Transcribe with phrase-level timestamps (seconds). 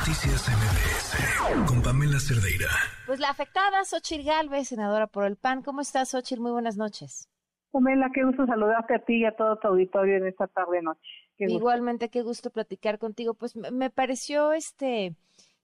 [0.00, 2.68] Noticias MBS con Pamela Cerdeira.
[3.06, 5.60] Pues la afectada, Xochitl Galvez, senadora por el PAN.
[5.60, 6.40] ¿Cómo estás, Xochitl?
[6.40, 7.28] Muy buenas noches.
[7.70, 11.02] Pamela, qué gusto saludarte a ti y a todo tu auditorio en esta tarde-noche.
[11.36, 13.34] Igualmente, qué gusto platicar contigo.
[13.34, 15.16] Pues me pareció este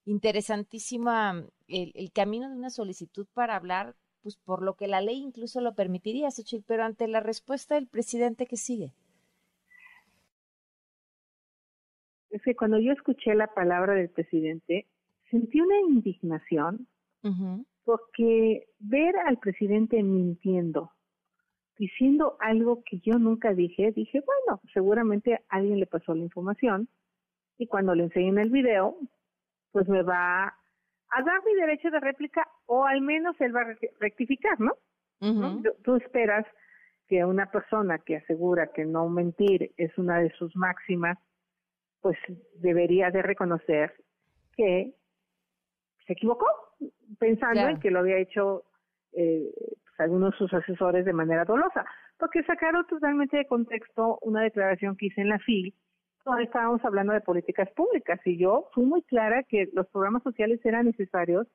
[0.04, 5.16] interesantísima el, el, camino de una solicitud para hablar, pues por lo que la ley
[5.16, 8.92] incluso lo permitiría, Xochitl, pero ante la respuesta del presidente que sigue.
[12.36, 14.86] Es que cuando yo escuché la palabra del presidente,
[15.30, 16.86] sentí una indignación
[17.84, 20.92] porque ver al presidente mintiendo,
[21.76, 26.88] diciendo algo que yo nunca dije, dije, bueno, seguramente a alguien le pasó la información
[27.58, 28.96] y cuando le enseñen el video,
[29.72, 33.76] pues me va a dar mi derecho de réplica o al menos él va a
[33.98, 34.74] rectificar, ¿no?
[35.82, 36.46] Tú esperas
[37.08, 41.18] que una persona que asegura que no mentir es una de sus máximas,
[42.06, 42.18] pues
[42.60, 43.92] debería de reconocer
[44.56, 44.94] que
[46.06, 46.46] se equivocó,
[47.18, 48.62] pensando en que lo había hecho
[49.12, 51.84] eh, pues, algunos de sus asesores de manera dolosa,
[52.16, 55.74] porque sacaron totalmente de contexto una declaración que hice en la FIL,
[56.24, 60.64] donde estábamos hablando de políticas públicas, y yo fui muy clara que los programas sociales
[60.64, 61.48] eran necesarios,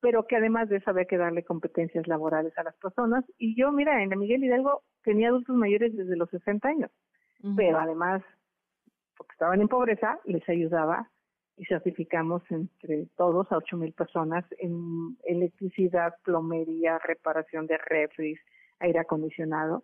[0.00, 3.70] pero que además de eso había que darle competencias laborales a las personas, y yo,
[3.70, 6.90] mira, en la Miguel Hidalgo tenía adultos mayores desde los 60 años,
[7.56, 8.20] pero además
[9.42, 11.10] estaban en pobreza, les ayudaba
[11.56, 18.38] y certificamos entre todos a ocho mil personas en electricidad, plomería, reparación de refris,
[18.78, 19.82] aire acondicionado.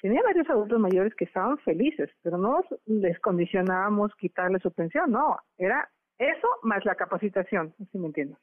[0.00, 5.38] Tenía varios adultos mayores que estaban felices, pero no les condicionábamos quitarle su pensión, no,
[5.56, 5.88] era
[6.18, 8.38] eso más la capacitación, si me entiendes.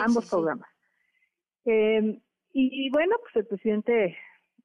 [0.00, 0.70] Ambos programas.
[1.64, 2.20] Eh,
[2.52, 4.16] y, y, bueno, pues el presidente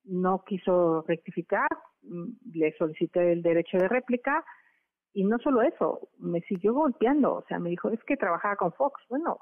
[0.04, 1.68] no quiso rectificar,
[2.04, 4.46] mm, le solicité el derecho de réplica,
[5.14, 8.74] y no solo eso, me siguió golpeando, o sea, me dijo, es que trabajaba con
[8.74, 9.02] Fox.
[9.10, 9.40] Bueno,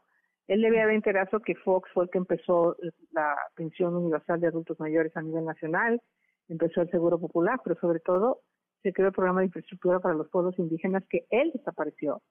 [0.48, 2.78] él le había enterado que Fox fue el que empezó
[3.12, 6.02] la pensión universal de adultos mayores a nivel nacional,
[6.48, 8.42] empezó el Seguro Popular, pero sobre todo
[8.82, 12.22] se creó el programa de infraestructura para los pueblos indígenas que él desapareció,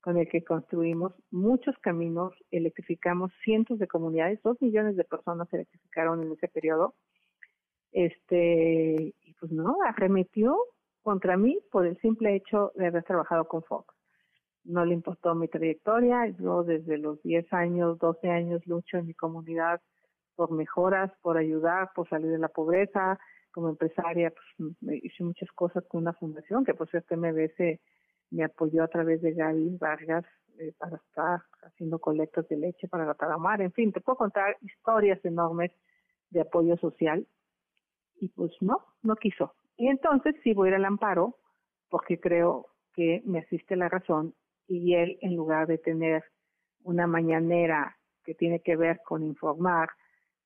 [0.00, 5.56] con el que construimos muchos caminos, electrificamos cientos de comunidades, dos millones de personas se
[5.56, 6.94] electrificaron en ese periodo.
[7.90, 10.56] Este, y pues no, arremetió
[11.04, 13.94] contra mí por el simple hecho de haber trabajado con Fox.
[14.64, 19.14] No le importó mi trayectoria, yo desde los 10 años, 12 años lucho en mi
[19.14, 19.82] comunidad
[20.34, 23.18] por mejoras, por ayudar, por salir de la pobreza.
[23.52, 27.78] Como empresaria, pues hice muchas cosas con una fundación que por cierto MBS
[28.30, 30.24] me apoyó a través de Gaby Vargas
[30.58, 33.60] eh, para estar haciendo colectas de leche para la Taramar.
[33.60, 35.70] En fin, te puedo contar historias enormes
[36.30, 37.28] de apoyo social
[38.16, 39.54] y pues no, no quiso.
[39.76, 41.36] Y entonces sí voy a ir al amparo
[41.88, 44.34] porque creo que me asiste la razón
[44.66, 46.24] y él en lugar de tener
[46.82, 49.90] una mañanera que tiene que ver con informar,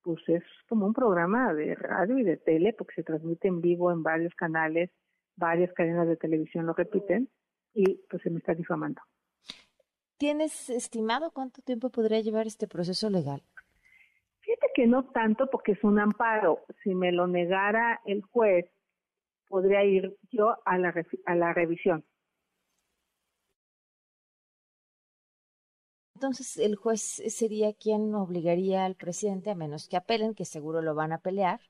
[0.03, 3.93] pues es como un programa de radio y de tele porque se transmite en vivo
[3.93, 4.91] en varios canales,
[5.37, 7.29] varias cadenas de televisión lo repiten
[7.75, 9.01] y pues se me está difamando.
[10.17, 13.43] ¿Tienes estimado cuánto tiempo podría llevar este proceso legal?
[14.41, 16.65] Fíjate que no tanto porque es un amparo.
[16.83, 18.67] Si me lo negara el juez,
[19.49, 20.95] podría ir yo a la,
[21.27, 22.05] a la revisión.
[26.15, 30.97] Entonces, el juez sería quien obligaría al presidente, a menos que apelen, que seguro lo
[30.97, 31.61] van a pelear,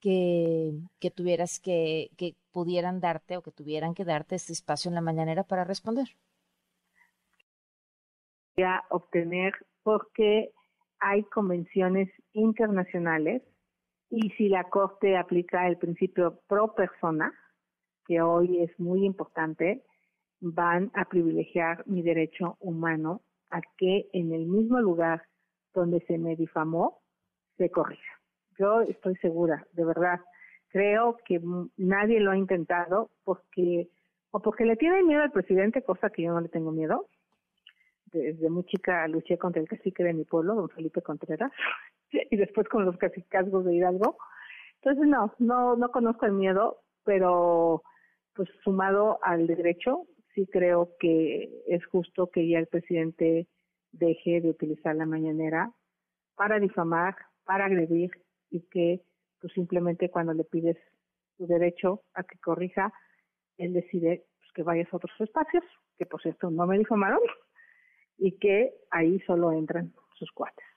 [0.00, 4.96] que, que tuvieras que, que pudieran darte o que tuvieran que darte este espacio en
[4.96, 6.08] la mañanera para responder.
[8.56, 9.52] Ya obtener,
[9.84, 10.52] porque
[10.98, 13.42] hay convenciones internacionales
[14.12, 17.32] y si la Corte aplica el principio pro persona,
[18.06, 19.84] que hoy es muy importante,
[20.38, 25.22] van a privilegiar mi derecho humano a que en el mismo lugar
[25.72, 27.00] donde se me difamó
[27.56, 28.20] se corrija.
[28.58, 30.20] Yo estoy segura, de verdad.
[30.68, 31.40] Creo que
[31.78, 33.88] nadie lo ha intentado porque
[34.30, 37.06] o porque le tiene miedo al presidente, cosa que yo no le tengo miedo.
[38.12, 41.50] Desde muy chica luché contra el cacique de mi pueblo, don Felipe Contreras,
[42.12, 44.16] y después con los casicazgos de Hidalgo.
[44.82, 47.82] Entonces, no, no, no conozco el miedo, pero
[48.34, 53.46] pues sumado al derecho, sí creo que es justo que ya el presidente
[53.92, 55.70] deje de utilizar la mañanera
[56.34, 57.14] para difamar,
[57.44, 58.10] para agredir
[58.50, 59.02] y que
[59.40, 60.78] pues simplemente cuando le pides
[61.36, 62.92] su derecho a que corrija,
[63.58, 65.64] él decide pues, que vayas a otros espacios,
[65.98, 67.20] que por cierto no me difamaron,
[68.18, 70.71] y que ahí solo entran sus cuates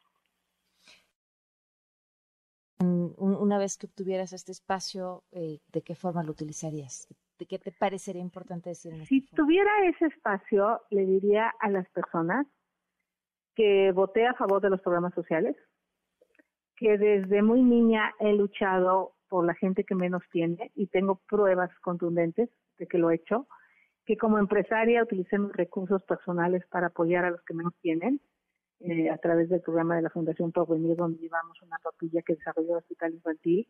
[2.80, 7.08] una vez que obtuvieras este espacio, eh, ¿de qué forma lo utilizarías?
[7.46, 8.94] ¿qué te parecería importante decir?
[8.94, 12.48] En si tuviera ese espacio, le diría a las personas
[13.56, 15.56] que voté a favor de los programas sociales,
[16.78, 21.72] que desde muy niña he luchado por la gente que menos tiene y tengo pruebas
[21.80, 23.48] contundentes de que lo he hecho,
[24.06, 28.22] que como empresaria utilicé mis recursos personales para apoyar a los que menos tienen,
[28.80, 32.72] eh, a través del programa de la Fundación Venir, donde llevamos una papilla que desarrolló
[32.72, 33.68] el Hospital Infantil.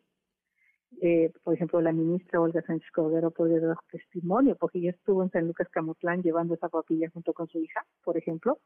[1.00, 5.30] Eh, por ejemplo, la ministra Olga Sánchez Cordero puede dar testimonio, porque ella estuvo en
[5.30, 8.58] San Lucas Camotlán llevando esa papilla junto con su hija, por ejemplo.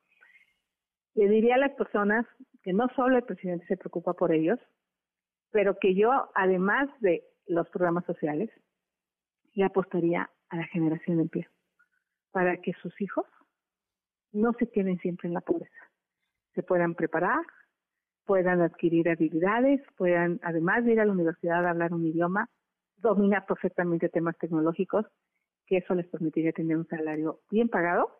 [1.14, 2.26] Le diría a las personas
[2.62, 4.58] que no solo el presidente se preocupa por ellos,
[5.50, 8.50] pero que yo, además de los programas sociales,
[9.54, 11.50] le apostaría a la generación de empleo,
[12.31, 13.26] para que sus hijos
[14.32, 15.90] no se queden siempre en la pobreza,
[16.62, 17.41] puedan preparar,
[18.25, 22.49] puedan adquirir habilidades, puedan, además de ir a la universidad a hablar un idioma,
[22.97, 25.07] dominar perfectamente temas tecnológicos,
[25.67, 28.11] que eso les permitiría tener un salario bien pagado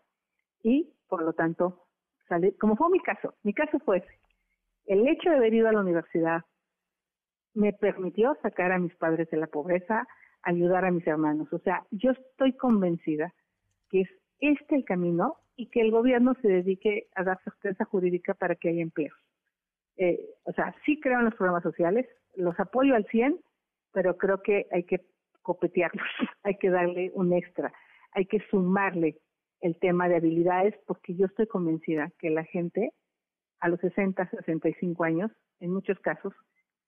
[0.63, 1.87] y, por lo tanto,
[2.29, 4.19] salir, como fue mi caso, mi caso fue ese.
[4.87, 6.43] El hecho de haber ido a la universidad
[7.55, 10.07] me permitió sacar a mis padres de la pobreza,
[10.43, 11.53] ayudar a mis hermanos.
[11.53, 13.35] O sea, yo estoy convencida
[13.91, 14.09] que es
[14.39, 18.71] este el camino y que el gobierno se dedique a dar certeza jurídica para que
[18.71, 19.12] haya empleos.
[19.99, 23.39] Eh, o sea, sí creo en los programas sociales, los apoyo al 100,
[23.93, 25.03] pero creo que hay que
[25.43, 26.07] copetearlos,
[26.45, 27.75] hay que darle un extra,
[28.12, 29.19] hay que sumarle
[29.61, 32.95] el tema de habilidades, porque yo estoy convencida que la gente
[33.59, 36.33] a los 60, 65 años, en muchos casos,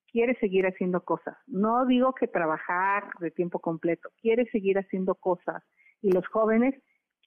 [0.07, 1.37] quiere seguir haciendo cosas.
[1.47, 5.63] No digo que trabajar de tiempo completo, quiere seguir haciendo cosas.
[6.01, 6.75] Y los jóvenes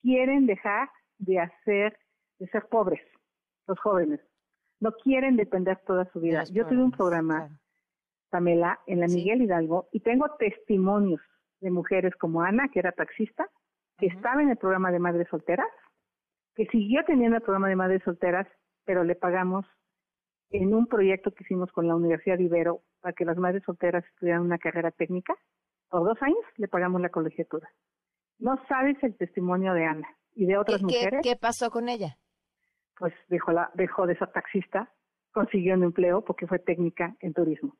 [0.02, 1.98] quieren dejar de hacer,
[2.38, 3.00] de ser pobres,
[3.66, 4.20] los jóvenes.
[4.80, 6.44] No quieren depender toda su vida.
[6.52, 7.48] Yo tuve un programa,
[8.30, 11.20] Pamela, en la Miguel Hidalgo, y tengo testimonios
[11.60, 13.48] de mujeres como Ana, que era taxista,
[13.98, 15.70] que estaba en el programa de madres solteras,
[16.54, 18.46] que siguió teniendo el programa de madres solteras,
[18.84, 19.64] pero le pagamos
[20.50, 24.04] en un proyecto que hicimos con la Universidad de Ibero para que las madres solteras
[24.04, 25.34] estudiaran una carrera técnica.
[25.88, 27.68] Por dos años le pagamos la colegiatura.
[28.38, 31.20] No sabes el testimonio de Ana y de otras mujeres.
[31.22, 32.16] ¿Qué pasó con ella?
[32.98, 34.92] Pues dejó, la, dejó de ser taxista,
[35.32, 37.76] consiguió un empleo porque fue técnica en turismo.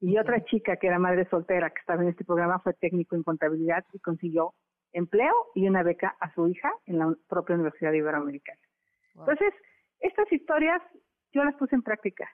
[0.00, 3.22] Y otra chica que era madre soltera que estaba en este programa fue técnico en
[3.22, 4.54] contabilidad y consiguió
[4.92, 8.60] empleo y una beca a su hija en la propia Universidad Iberoamericana.
[9.14, 9.54] Entonces,
[10.00, 10.82] estas historias
[11.32, 12.28] yo las puse en práctica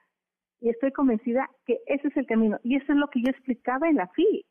[0.60, 2.58] y estoy convencida que ese es el camino.
[2.62, 4.46] Y eso es lo que yo explicaba en la FI.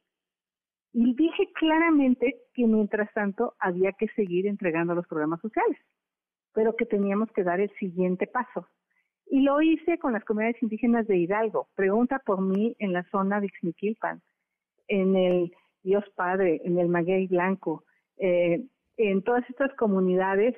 [0.94, 5.78] Y dije claramente que mientras tanto había que seguir entregando los programas sociales,
[6.54, 8.68] pero que teníamos que dar el siguiente paso.
[9.28, 11.68] Y lo hice con las comunidades indígenas de Hidalgo.
[11.76, 14.22] Pregunta por mí en la zona de Ixmiquilpan,
[14.88, 15.54] en el
[15.84, 17.84] Dios Padre, en el Maguey Blanco,
[18.18, 18.66] eh,
[18.98, 20.56] en todas estas comunidades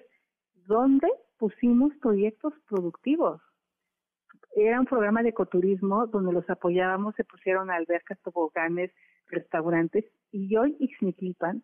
[0.66, 1.08] donde
[1.38, 3.42] pusimos proyectos productivos
[4.56, 8.92] era un programa de ecoturismo donde los apoyábamos, se pusieron albercas, toboganes,
[9.32, 11.64] restaurantes y hoy Ixmiquilpan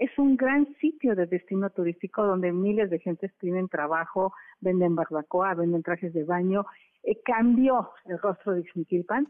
[0.00, 5.54] es un gran sitio de destino turístico donde miles de gentes tienen trabajo, venden barbacoa,
[5.54, 6.64] venden trajes de baño.
[7.02, 9.28] Eh, cambió el rostro de Ixmiquilpan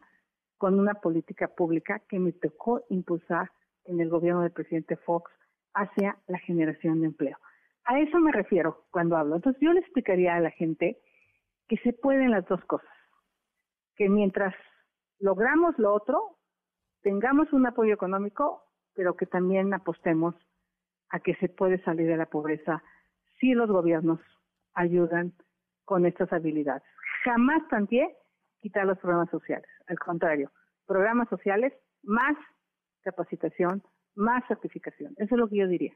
[0.59, 3.51] con una política pública que me tocó impulsar
[3.87, 5.33] en el gobierno del presidente Fox
[5.75, 7.37] hacia la generación de empleo.
[7.85, 9.37] A eso me refiero cuando hablo.
[9.37, 10.99] Entonces yo le explicaría a la gente
[11.67, 12.89] que se pueden las dos cosas,
[13.97, 14.55] que mientras
[15.19, 16.37] logramos lo otro,
[17.03, 18.65] tengamos un apoyo económico,
[18.95, 20.35] pero que también apostemos
[21.11, 22.83] a que se puede salir de la pobreza
[23.39, 24.21] si los gobiernos
[24.75, 25.33] ayudan
[25.85, 26.83] con estas habilidades.
[27.25, 28.09] Jamás también
[28.59, 30.51] quitar los programas sociales, al contrario,
[30.87, 32.37] programas sociales más
[33.03, 33.83] capacitación,
[34.15, 35.15] más certificación.
[35.17, 35.95] Eso es lo que yo diría.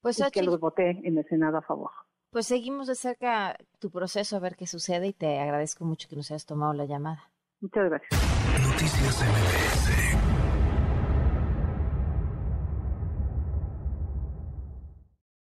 [0.00, 1.90] Pues que los voté en el Senado a favor.
[2.30, 6.16] Pues seguimos de cerca tu proceso a ver qué sucede y te agradezco mucho que
[6.16, 7.30] nos hayas tomado la llamada.
[7.60, 8.36] Muchas gracias.